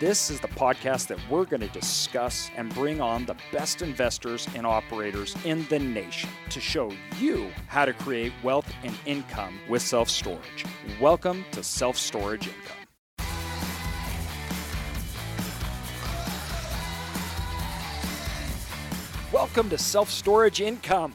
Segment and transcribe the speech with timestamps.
[0.00, 4.48] This is the podcast that we're going to discuss and bring on the best investors
[4.54, 9.82] and operators in the nation to show you how to create wealth and income with
[9.82, 10.64] self storage.
[11.02, 12.76] Welcome to Self Storage Income.
[19.30, 21.14] Welcome to Self Storage Income.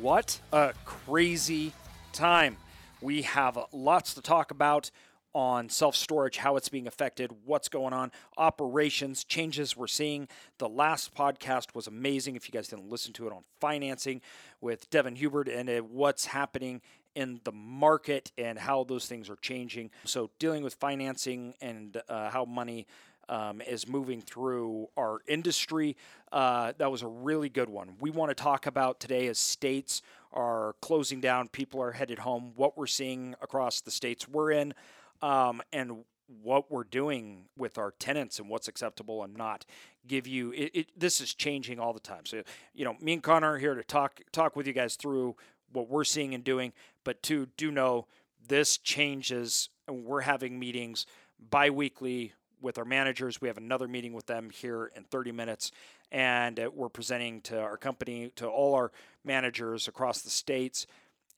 [0.00, 1.74] What a crazy
[2.14, 2.56] time.
[3.02, 4.90] We have lots to talk about
[5.34, 10.28] on self storage, how it's being affected, what's going on, operations, changes we're seeing.
[10.58, 12.36] The last podcast was amazing.
[12.36, 14.20] If you guys didn't listen to it on financing
[14.60, 16.80] with Devin Hubert and uh, what's happening
[17.14, 19.90] in the market and how those things are changing.
[20.04, 22.86] So, dealing with financing and uh, how money
[23.28, 25.96] um, is moving through our industry.
[26.32, 27.94] Uh, that was a really good one.
[28.00, 32.52] We want to talk about today as states are closing down, people are headed home,
[32.56, 34.74] what we're seeing across the states we're in
[35.22, 36.04] um, and
[36.42, 39.64] what we're doing with our tenants and what's acceptable and not
[40.06, 42.26] give you it, it, this is changing all the time.
[42.26, 42.42] So
[42.74, 45.36] you know me and connor are here to talk talk with you guys through
[45.72, 46.72] what we're seeing and doing.
[47.04, 48.06] But to do know
[48.46, 51.06] this changes and we're having meetings
[51.50, 53.40] bi-weekly with our managers.
[53.40, 55.72] We have another meeting with them here in 30 minutes
[56.10, 58.92] and uh, we're presenting to our company to all our
[59.24, 60.86] managers across the states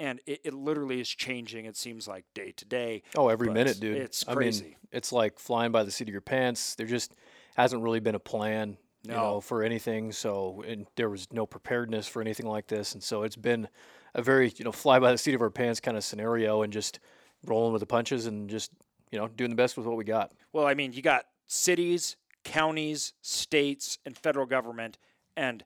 [0.01, 1.67] and it, it, literally is changing.
[1.67, 3.03] It seems like day to day.
[3.15, 3.99] Oh, every minute, dude.
[3.99, 4.65] It's crazy.
[4.65, 6.75] I mean, it's like flying by the seat of your pants.
[6.75, 7.15] There just
[7.55, 9.15] hasn't really been a plan, no.
[9.15, 10.11] you know, for anything.
[10.11, 13.69] So, and there was no preparedness for anything like this, and so it's been
[14.15, 16.73] a very, you know, fly by the seat of our pants kind of scenario, and
[16.73, 16.99] just
[17.47, 18.73] rolling with the punches and just,
[19.13, 20.33] you know, doing the best with what we got.
[20.53, 24.97] Well, I mean, you got cities, counties, states, and federal government,
[25.37, 25.63] and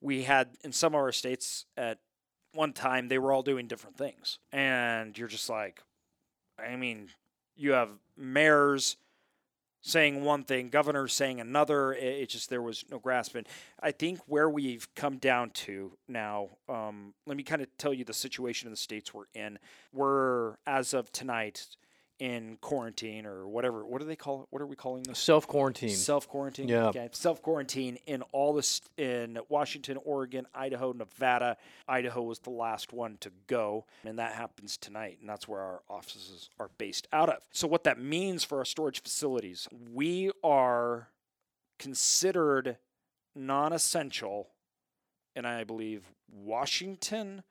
[0.00, 1.98] we had in some of our states at
[2.52, 4.38] one time they were all doing different things.
[4.52, 5.82] And you're just like,
[6.58, 7.08] I mean,
[7.56, 8.96] you have mayors
[9.80, 11.92] saying one thing, governors saying another.
[11.92, 13.44] It, it just, there was no grasping.
[13.80, 18.04] I think where we've come down to now, um, let me kind of tell you
[18.04, 19.58] the situation in the states we're in.
[19.92, 21.66] We're, as of tonight,
[22.18, 23.84] in quarantine or whatever.
[23.86, 24.48] What do they call it?
[24.50, 25.18] What are we calling this?
[25.18, 25.90] Self quarantine.
[25.90, 26.68] Self quarantine.
[26.68, 26.86] Yeah.
[26.86, 27.08] Okay.
[27.12, 31.56] Self quarantine in all this in Washington, Oregon, Idaho, Nevada.
[31.86, 35.82] Idaho was the last one to go, and that happens tonight, and that's where our
[35.88, 37.38] offices are based out of.
[37.52, 41.08] So what that means for our storage facilities, we are
[41.78, 42.78] considered
[43.34, 44.48] non-essential,
[45.36, 47.44] and I believe Washington,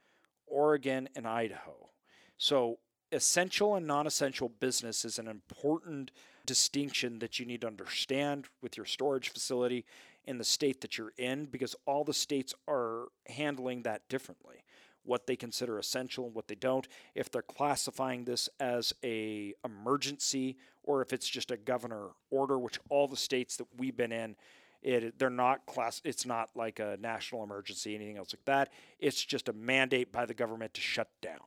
[0.45, 1.89] Oregon, and Idaho.
[2.37, 2.79] So
[3.11, 6.11] essential and non essential business is an important
[6.45, 9.85] distinction that you need to understand with your storage facility
[10.25, 14.63] in the state that you're in because all the states are handling that differently.
[15.03, 16.87] What they consider essential and what they don't.
[17.15, 22.79] If they're classifying this as a emergency or if it's just a governor order which
[22.89, 24.35] all the states that we've been in
[24.83, 28.73] it they're not class it's not like a national emergency anything else like that.
[28.99, 31.39] It's just a mandate by the government to shut down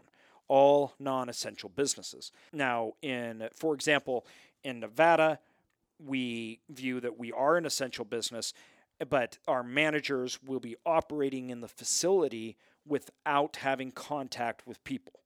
[0.50, 2.32] all non-essential businesses.
[2.52, 4.26] Now, in for example,
[4.64, 5.38] in Nevada,
[6.04, 8.52] we view that we are an essential business,
[9.08, 15.20] but our managers will be operating in the facility without having contact with people.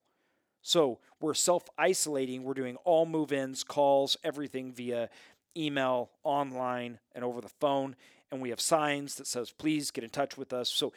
[0.60, 2.44] So we're self isolating.
[2.44, 5.08] We're doing all move ins, calls, everything via
[5.56, 7.96] email, online, and over the phone.
[8.30, 10.68] And we have signs that says, please get in touch with us.
[10.68, 10.92] So,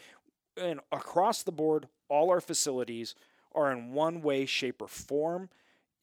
[0.60, 3.16] and across the board, all our facilities
[3.58, 5.50] are in one way, shape, or form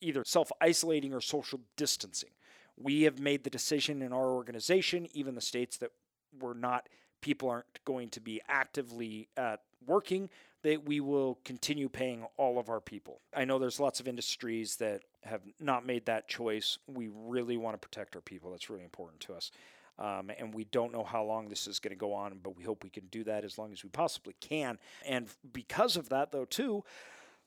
[0.00, 2.30] either self isolating or social distancing.
[2.76, 5.90] We have made the decision in our organization, even the states that
[6.38, 6.88] we're not,
[7.20, 9.56] people aren't going to be actively uh,
[9.86, 10.28] working,
[10.62, 13.20] that we will continue paying all of our people.
[13.34, 16.78] I know there's lots of industries that have not made that choice.
[16.86, 18.50] We really want to protect our people.
[18.50, 19.50] That's really important to us.
[19.96, 22.64] Um, and we don't know how long this is going to go on, but we
[22.64, 24.78] hope we can do that as long as we possibly can.
[25.06, 26.82] And because of that, though, too,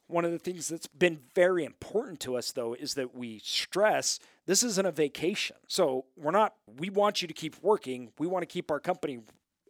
[0.07, 4.19] one of the things that's been very important to us, though, is that we stress
[4.47, 5.57] this isn't a vacation.
[5.67, 8.11] So we're not, we want you to keep working.
[8.17, 9.19] We want to keep our company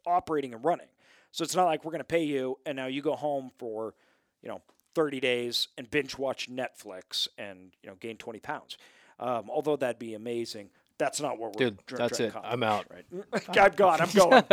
[0.05, 0.87] operating and running.
[1.31, 3.95] So it's not like we're going to pay you and now you go home for,
[4.41, 4.61] you know,
[4.93, 8.77] 30 days and binge watch Netflix and, you know, gain 20 pounds.
[9.19, 10.69] Um, although that'd be amazing.
[10.97, 12.33] That's not what we're Dude, that's it.
[12.43, 12.85] I'm out.
[12.91, 13.47] Right.
[13.57, 14.01] I'm gone.
[14.01, 14.43] I'm going.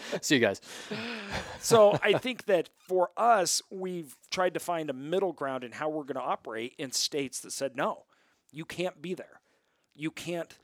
[0.20, 0.60] See you guys.
[1.60, 5.88] so I think that for us, we've tried to find a middle ground in how
[5.88, 8.04] we're going to operate in states that said, no,
[8.52, 9.40] you can't be there.
[9.94, 10.54] You can't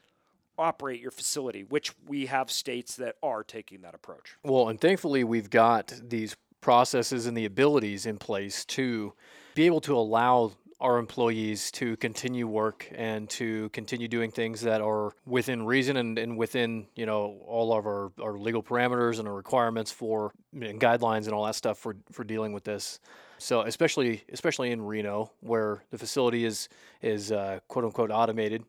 [0.58, 4.36] operate your facility, which we have states that are taking that approach.
[4.44, 9.14] Well, and thankfully, we've got these processes and the abilities in place to
[9.54, 14.80] be able to allow our employees to continue work and to continue doing things that
[14.80, 19.28] are within reason and, and within you know all of our, our legal parameters and
[19.28, 22.98] our requirements for and guidelines and all that stuff for, for dealing with this.
[23.38, 26.68] So especially especially in Reno where the facility is
[27.02, 28.64] is uh, quote unquote automated,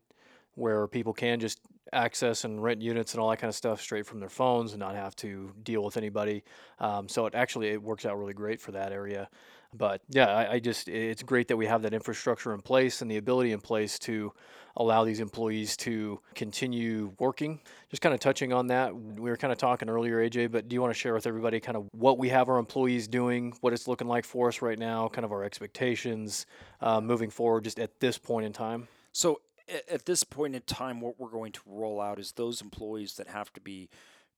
[0.55, 1.59] where people can just
[1.93, 4.79] access and rent units and all that kind of stuff straight from their phones and
[4.79, 6.43] not have to deal with anybody.
[6.79, 9.29] Um, so it actually it works out really great for that area.
[9.73, 13.09] But yeah, I, I, just it's great that we have that infrastructure in place and
[13.09, 14.33] the ability in place to
[14.75, 17.59] allow these employees to continue working.
[17.89, 20.51] Just kind of touching on that, we were kind of talking earlier, AJ.
[20.51, 23.07] But do you want to share with everybody kind of what we have our employees
[23.07, 26.45] doing, what it's looking like for us right now, kind of our expectations
[26.81, 28.88] uh, moving forward, just at this point in time?
[29.13, 29.41] So
[29.89, 33.27] at this point in time, what we're going to roll out is those employees that
[33.27, 33.89] have to be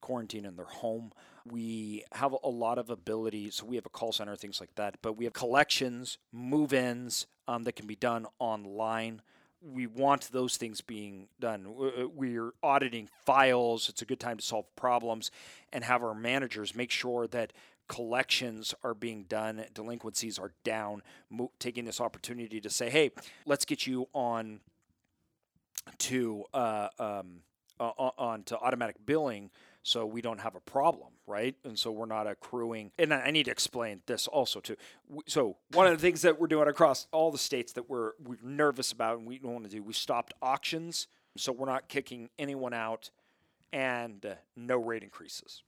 [0.02, 1.12] quarantined in their home.
[1.46, 4.96] We have a lot of ability, so we have a call center, things like that,
[5.02, 9.22] but we have collections, move ins um, that can be done online.
[9.62, 11.68] We want those things being done.
[11.68, 13.90] Uh, we're auditing files.
[13.90, 15.32] It's a good time to solve problems
[15.72, 17.54] and have our managers make sure that
[17.88, 23.12] collections are being done, delinquencies are down, mo- taking this opportunity to say, hey,
[23.46, 24.60] let's get you on
[25.98, 27.42] to uh, um,
[27.80, 29.50] uh, on to automatic billing
[29.84, 31.56] so we don't have a problem, right?
[31.66, 32.92] And so we're not accruing.
[32.98, 34.78] And I need to explain this also too.
[35.28, 38.38] So one of the things that we're doing across all the states that we're we're
[38.42, 42.30] nervous about and we don't want to do, we stopped auctions, so we're not kicking
[42.40, 43.12] anyone out,
[43.74, 45.64] and uh, no rate increases.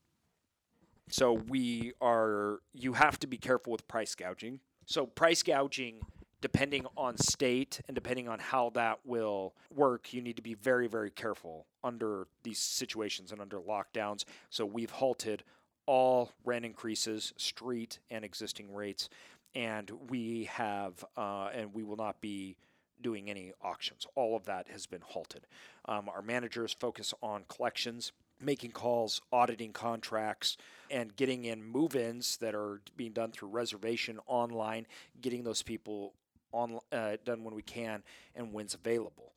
[1.09, 2.61] So we are.
[2.73, 4.61] You have to be careful with price gouging.
[4.85, 5.99] So price gouging
[6.45, 10.85] depending on state and depending on how that will work, you need to be very,
[10.87, 14.25] very careful under these situations and under lockdowns.
[14.51, 15.41] So we've halted
[15.87, 19.09] all rent increases, street and existing rates,
[19.55, 22.57] and we have, uh, and we will not be
[23.01, 24.05] doing any auctions.
[24.13, 25.47] All of that has been halted.
[25.85, 30.57] Um, our managers focus on collections, making calls, auditing contracts,
[30.91, 34.85] and getting in move ins that are being done through reservation online,
[35.19, 36.13] getting those people
[36.55, 38.03] on uh, done when we can
[38.35, 39.33] and when's available.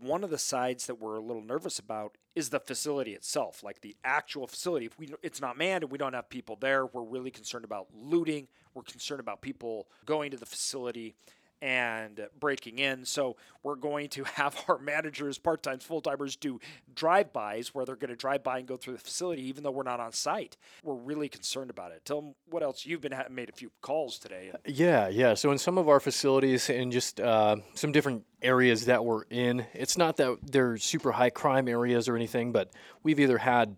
[0.00, 3.80] One of the sides that we're a little nervous about is the facility itself, like
[3.80, 4.86] the actual facility.
[4.86, 7.86] If we it's not manned and we don't have people there, we're really concerned about
[7.94, 8.48] looting.
[8.74, 11.14] We're concerned about people going to the facility
[11.62, 13.04] and breaking in.
[13.04, 16.60] So we're going to have our managers, part timers, full timers do
[16.94, 19.70] drive bys where they're going to drive by and go through the facility, even though
[19.70, 20.56] we're not on site.
[20.82, 22.04] We're really concerned about it.
[22.04, 24.52] Tell them what else you've been made a few calls today.
[24.64, 25.34] Yeah, yeah.
[25.34, 29.66] So in some of our facilities and just uh, some different areas that we're in,
[29.74, 32.70] it's not that they're super high crime areas or anything, but
[33.02, 33.76] we've either had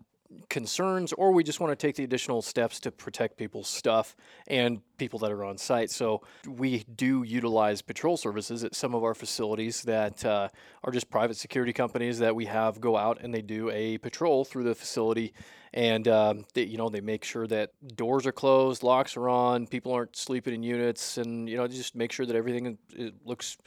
[0.49, 4.15] concerns or we just want to take the additional steps to protect people's stuff
[4.47, 5.89] and people that are on site.
[5.89, 10.49] So we do utilize patrol services at some of our facilities that uh,
[10.83, 14.45] are just private security companies that we have go out and they do a patrol
[14.45, 15.33] through the facility
[15.73, 19.67] and um, they, you know they make sure that doors are closed, locks are on,
[19.67, 22.77] people aren't sleeping in units, and you know just make sure that everything
[23.23, 23.57] looks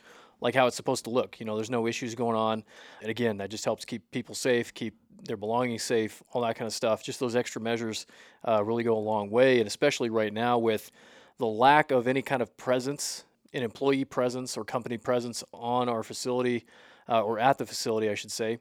[0.43, 1.39] like how it's supposed to look.
[1.39, 2.65] You know, there's no issues going on.
[3.01, 6.67] And again, that just helps keep people safe, keep their belongings safe, all that kind
[6.67, 7.05] of stuff.
[7.05, 8.07] Just those extra measures
[8.47, 9.59] uh, really go a long way.
[9.59, 10.91] And especially right now with
[11.39, 16.03] the lack of any kind of presence, an employee presence or company presence on our
[16.03, 16.67] facility
[17.09, 18.59] uh, or at the facility, I should say.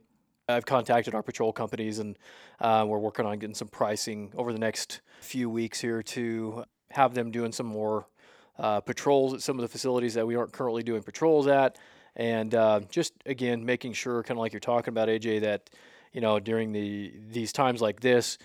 [0.48, 2.16] I've contacted our patrol companies and
[2.60, 7.16] uh, we're working on getting some pricing over the next few weeks here to have
[7.16, 8.06] them doing some more
[8.62, 11.77] uh, patrols at some of the facilities that we aren't currently doing patrols at,
[12.15, 15.70] and uh, just again making sure, kind of like you're talking about, AJ, that
[16.13, 18.38] you know during the these times like this,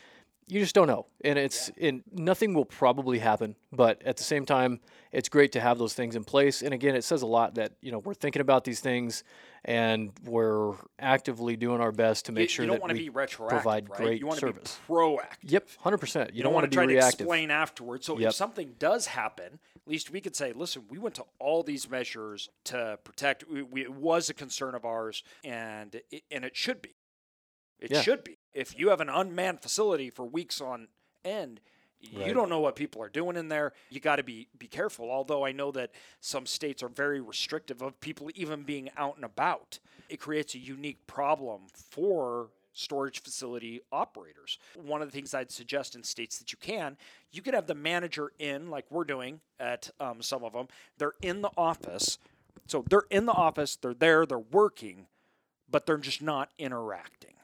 [0.49, 1.89] you just don't know, and it's yeah.
[1.89, 3.57] and nothing will probably happen.
[3.73, 6.63] But at the same time, it's great to have those things in place.
[6.63, 9.25] And again, it says a lot that you know we're thinking about these things
[9.65, 13.99] and we're actively doing our best to make you, sure you that we provide right?
[13.99, 14.75] great you want service.
[14.75, 15.19] To be proactive.
[15.43, 16.31] Yep, hundred percent.
[16.31, 17.19] You, you don't, don't want to try reactive.
[17.19, 18.07] to explain afterwards.
[18.07, 18.29] So yep.
[18.29, 21.91] if something does happen, at least we could say, "Listen, we went to all these
[21.91, 26.57] measures to protect." We, we, it was a concern of ours, and it, and it
[26.57, 26.95] should be.
[27.81, 28.03] It yeah.
[28.03, 28.36] should be.
[28.57, 30.89] If you have an unmanned facility for weeks on
[31.25, 31.61] end,
[32.15, 32.27] Right.
[32.27, 33.73] You don't know what people are doing in there.
[33.91, 35.11] You got to be be careful.
[35.11, 39.25] Although I know that some states are very restrictive of people even being out and
[39.25, 39.79] about.
[40.09, 44.59] It creates a unique problem for storage facility operators.
[44.75, 46.97] One of the things I'd suggest in states that you can,
[47.33, 50.69] you could have the manager in, like we're doing at um, some of them.
[50.99, 52.19] They're in the office.
[52.67, 55.07] So they're in the office, they're there, they're working,
[55.71, 57.36] but they're just not interacting.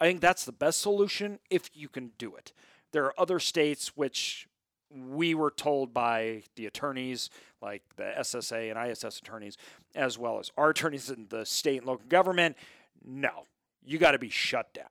[0.00, 2.52] I think that's the best solution if you can do it.
[2.92, 4.48] There are other states which
[4.90, 9.56] we were told by the attorneys, like the SSA and ISS attorneys,
[9.94, 12.56] as well as our attorneys in the state and local government,
[13.04, 13.44] no,
[13.84, 14.86] you got to be shut down.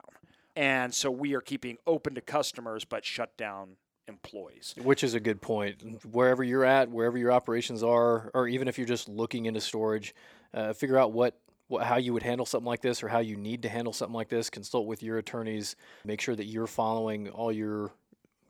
[0.54, 3.76] And so we are keeping open to customers, but shut down
[4.08, 4.74] employees.
[4.82, 6.04] Which is a good point.
[6.10, 10.14] Wherever you're at, wherever your operations are, or even if you're just looking into storage,
[10.54, 13.36] uh, figure out what, what how you would handle something like this or how you
[13.36, 14.50] need to handle something like this.
[14.50, 15.76] Consult with your attorneys.
[16.04, 17.92] Make sure that you're following all your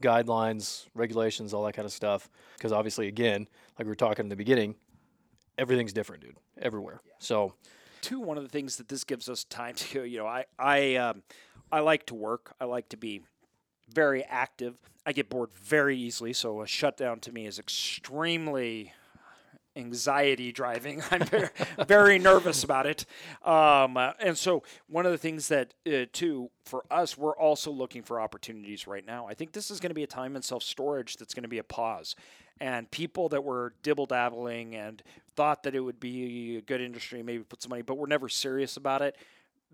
[0.02, 2.30] guidelines, regulations, all that kind of stuff.
[2.56, 3.48] Because obviously, again,
[3.78, 4.76] like we were talking in the beginning,
[5.58, 7.00] everything's different, dude, everywhere.
[7.18, 7.54] So
[8.00, 10.96] too, one of the things that this gives us time to, you know, I I
[10.96, 11.22] um,
[11.70, 12.54] I like to work.
[12.60, 13.22] I like to be
[13.92, 14.76] very active.
[15.04, 18.92] I get bored very easily, so a shutdown to me is extremely
[19.78, 21.02] anxiety driving.
[21.10, 21.48] I'm very,
[21.86, 23.06] very nervous about it.
[23.44, 27.70] Um, uh, and so, one of the things that, uh, too, for us, we're also
[27.70, 29.26] looking for opportunities right now.
[29.26, 31.48] I think this is going to be a time in self storage that's going to
[31.48, 32.14] be a pause
[32.60, 35.02] and people that were dibble dabbling and
[35.36, 38.28] thought that it would be a good industry, maybe put some money, but were never
[38.28, 39.16] serious about it,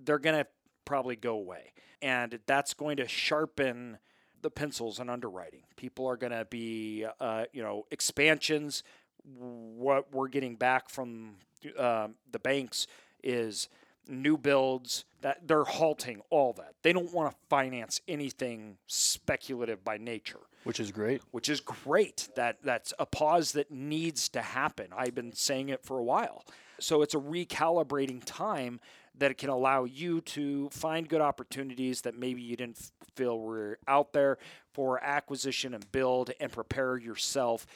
[0.02, 0.46] they're going to
[0.84, 1.73] probably go away.
[2.02, 3.99] And that's going to sharpen
[4.42, 5.62] the pencils in underwriting.
[5.76, 8.82] People are going to be, uh, you know, expansions.
[9.25, 11.37] What we're getting back from
[11.78, 12.87] uh, the banks
[13.23, 13.69] is
[14.09, 16.75] new builds that they're halting all that.
[16.83, 20.40] They don't want to finance anything speculative by nature.
[20.64, 21.23] Which is great.
[21.31, 22.28] Which is great.
[22.37, 24.88] That that's a pause that needs to happen.
[24.97, 26.45] I've been saying it for a while.
[26.81, 28.81] So it's a recalibrating time
[29.16, 33.78] that it can allow you to find good opportunities that maybe you didn't feel were
[33.87, 34.38] out there
[34.73, 37.66] for acquisition and build and prepare yourself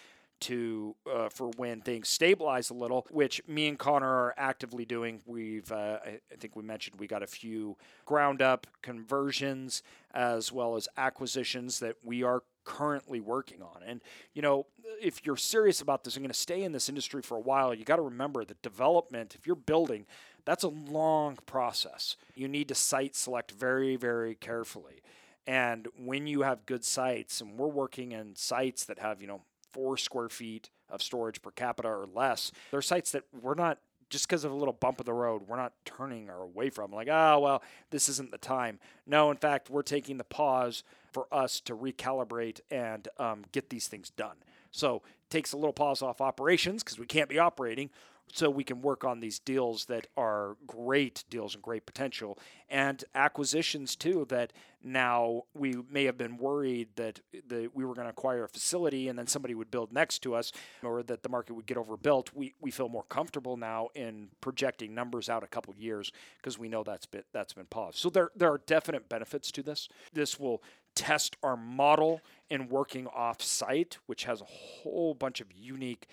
[0.40, 5.20] to uh, for when things stabilize a little, which me and Connor are actively doing.
[5.26, 10.52] We've uh, I, I think we mentioned we got a few ground up conversions as
[10.52, 13.82] well as acquisitions that we are currently working on.
[13.86, 14.00] And
[14.34, 14.66] you know,
[15.00, 17.74] if you're serious about this and going to stay in this industry for a while,
[17.74, 20.06] you got to remember that development, if you're building,
[20.44, 22.16] that's a long process.
[22.34, 25.02] You need to site select very, very carefully.
[25.46, 29.40] And when you have good sites, and we're working in sites that have, you know,
[29.72, 32.52] four square feet of storage per capita or less.
[32.70, 33.78] There are sites that we're not
[34.10, 36.90] just because of a little bump in the road, we're not turning or away from.
[36.90, 38.78] Like, oh, well, this isn't the time.
[39.06, 40.82] No, in fact, we're taking the pause
[41.12, 44.36] for us to recalibrate and um, get these things done.
[44.70, 47.90] So takes a little pause off operations because we can't be operating
[48.32, 52.38] so we can work on these deals that are great deals and great potential.
[52.68, 58.06] And acquisitions too that now we may have been worried that the, we were going
[58.06, 61.28] to acquire a facility and then somebody would build next to us or that the
[61.28, 62.30] market would get overbuilt.
[62.34, 66.68] We, we feel more comfortable now in projecting numbers out a couple years because we
[66.68, 67.98] know that's been that's been paused.
[67.98, 69.88] So there there are definite benefits to this.
[70.12, 70.62] This will
[70.94, 72.20] test our model
[72.50, 76.08] in working off site which has a whole bunch of unique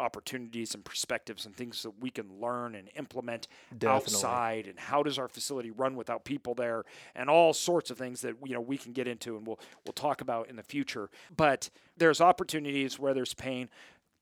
[0.00, 3.96] opportunities and perspectives and things that we can learn and implement Definitely.
[3.96, 8.22] outside and how does our facility run without people there and all sorts of things
[8.22, 11.10] that you know we can get into and we'll we'll talk about in the future
[11.36, 13.68] but there's opportunities where there's pain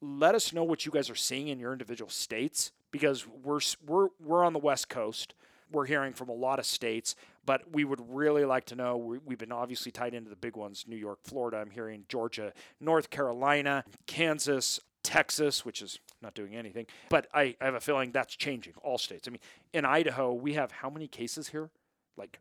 [0.00, 4.08] let us know what you guys are seeing in your individual states because we're we're
[4.20, 5.34] we're on the west coast
[5.70, 8.96] we're hearing from a lot of states, but we would really like to know.
[8.96, 11.58] We, have been obviously tied into the big ones New York, Florida.
[11.58, 16.84] I'm hearing Georgia, North Carolina, Kansas, Texas, which is not doing anything.
[17.08, 19.26] But I, I have a feeling that's changing, all states.
[19.26, 19.40] I mean,
[19.72, 21.70] in Idaho, we have how many cases here?
[22.18, 22.40] Like,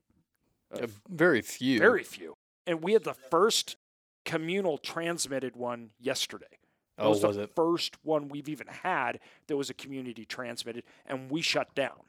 [0.74, 1.80] uh, very few.
[1.80, 2.36] Very few.
[2.66, 3.78] And we had the first
[4.26, 6.60] communal transmitted one yesterday.
[6.98, 7.56] That oh, was, was the it?
[7.56, 12.02] first one we've even had that was a community transmitted, and we shut down.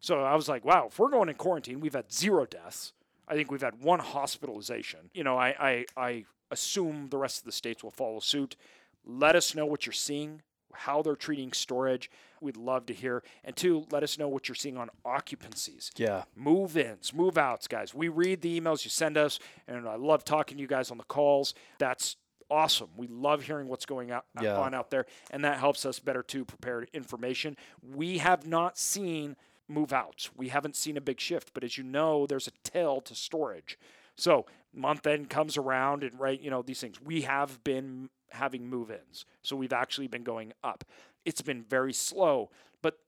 [0.00, 2.92] So I was like, wow, if we're going in quarantine, we've had zero deaths.
[3.26, 5.10] I think we've had one hospitalization.
[5.14, 8.56] You know, I, I, I assume the rest of the states will follow suit.
[9.04, 10.42] Let us know what you're seeing,
[10.72, 12.10] how they're treating storage.
[12.40, 13.22] We'd love to hear.
[13.44, 15.90] And two, let us know what you're seeing on occupancies.
[15.96, 16.24] Yeah.
[16.34, 17.94] Move ins, move outs, guys.
[17.94, 20.98] We read the emails you send us, and I love talking to you guys on
[20.98, 21.54] the calls.
[21.78, 22.16] That's
[22.50, 22.88] awesome.
[22.96, 24.58] We love hearing what's going out, uh, yeah.
[24.58, 27.56] on out there, and that helps us better to prepare information.
[27.82, 29.36] We have not seen
[29.68, 30.30] move outs.
[30.36, 33.78] We haven't seen a big shift, but as you know, there's a tail to storage.
[34.16, 37.00] So month end comes around and right, you know, these things.
[37.00, 39.24] We have been having move-ins.
[39.42, 40.84] So we've actually been going up.
[41.24, 42.50] It's been very slow,
[42.82, 42.98] but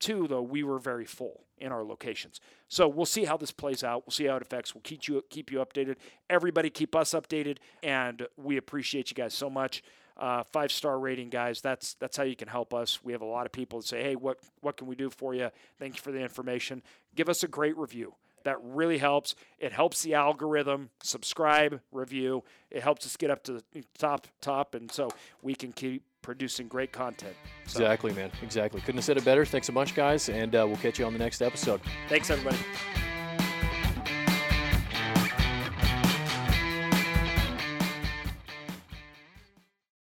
[0.00, 2.40] two though, we were very full in our locations.
[2.68, 4.04] So we'll see how this plays out.
[4.04, 4.74] We'll see how it affects.
[4.74, 5.96] We'll keep you keep you updated.
[6.28, 9.82] Everybody keep us updated and we appreciate you guys so much.
[10.16, 11.60] Uh, five star rating, guys.
[11.60, 13.02] That's that's how you can help us.
[13.02, 15.34] We have a lot of people that say, "Hey, what what can we do for
[15.34, 16.82] you?" Thank you for the information.
[17.14, 18.14] Give us a great review.
[18.44, 19.34] That really helps.
[19.58, 20.90] It helps the algorithm.
[21.02, 22.44] Subscribe, review.
[22.70, 25.10] It helps us get up to the top, top, and so
[25.42, 27.34] we can keep producing great content.
[27.66, 27.80] So.
[27.80, 28.30] Exactly, man.
[28.42, 28.80] Exactly.
[28.80, 29.44] Couldn't have said it better.
[29.44, 31.80] Thanks a bunch, guys, and uh, we'll catch you on the next episode.
[32.08, 32.58] Thanks, everybody.